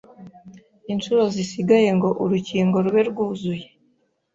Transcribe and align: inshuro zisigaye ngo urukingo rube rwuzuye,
inshuro 0.93 1.21
zisigaye 1.35 1.89
ngo 1.97 2.09
urukingo 2.23 2.75
rube 2.85 3.01
rwuzuye, 3.09 3.67